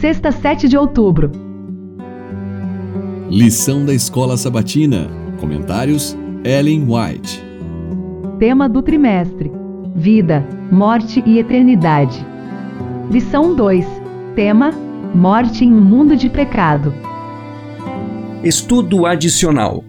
[0.00, 1.30] sexta, 7 de outubro.
[3.28, 5.08] Lição da Escola Sabatina.
[5.38, 7.44] Comentários: Ellen White.
[8.38, 9.52] Tema do trimestre:
[9.94, 12.26] Vida, Morte e Eternidade.
[13.10, 13.86] Lição 2.
[14.34, 14.70] Tema:
[15.14, 16.94] Morte em um mundo de pecado.
[18.42, 19.84] Estudo adicional.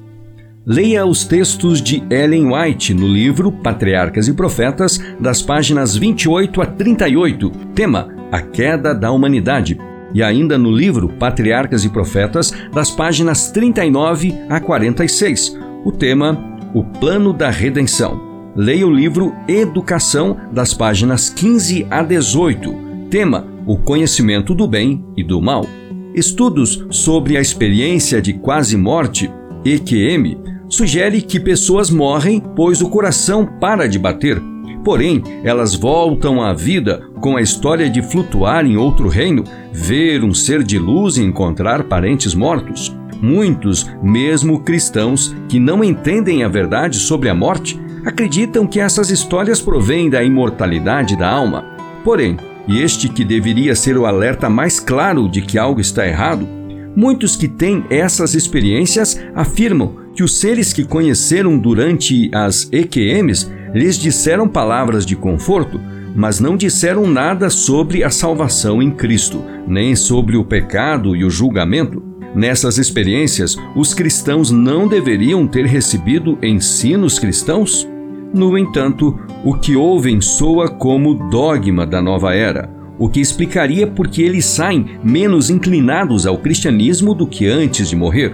[0.66, 6.66] Leia os textos de Ellen White no livro Patriarcas e Profetas, das páginas 28 a
[6.66, 9.80] 38, tema A Queda da Humanidade,
[10.14, 16.84] e ainda no livro Patriarcas e Profetas, das páginas 39 a 46, o tema O
[16.84, 18.32] Plano da Redenção.
[18.56, 22.74] Leia o livro Educação, das páginas 15 a 18,
[23.10, 25.66] tema O Conhecimento do Bem e do Mal.
[26.14, 29.32] Estudos sobre a experiência de quase morte,
[29.64, 30.38] EQM,
[30.68, 34.42] sugere que pessoas morrem pois o coração para de bater.
[34.84, 40.34] Porém, elas voltam à vida com a história de flutuar em outro reino, ver um
[40.34, 42.96] ser de luz e encontrar parentes mortos.
[43.22, 49.62] Muitos, mesmo cristãos, que não entendem a verdade sobre a morte, acreditam que essas histórias
[49.62, 51.64] provêm da imortalidade da alma.
[52.04, 52.36] Porém,
[52.68, 56.48] e este que deveria ser o alerta mais claro de que algo está errado,
[56.96, 63.98] muitos que têm essas experiências afirmam que os seres que conheceram durante as EQMs lhes
[63.98, 65.80] disseram palavras de conforto,
[66.16, 71.30] mas não disseram nada sobre a salvação em Cristo, nem sobre o pecado e o
[71.30, 72.04] julgamento.
[72.36, 77.88] Nessas experiências, os cristãos não deveriam ter recebido ensinos cristãos?
[78.34, 84.08] No entanto, o que ouvem soa como dogma da nova era, o que explicaria por
[84.08, 88.34] que eles saem menos inclinados ao cristianismo do que antes de morrer.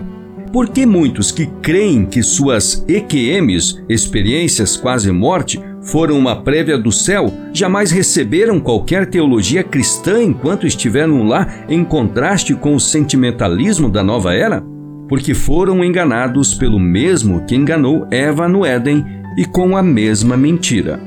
[0.52, 6.92] Por que muitos que creem que suas EQMs, experiências quase morte, foram uma prévia do
[6.92, 14.04] céu, jamais receberam qualquer teologia cristã enquanto estiveram lá em contraste com o sentimentalismo da
[14.04, 14.64] nova era?
[15.08, 19.06] Porque foram enganados pelo mesmo que enganou Eva no Éden
[19.38, 21.00] e com a mesma mentira.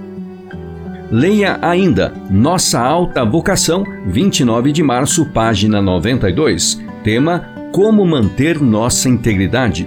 [1.10, 6.80] Leia ainda Nossa Alta Vocação, 29 de março, página 92.
[7.02, 9.86] Tema: Como manter nossa integridade.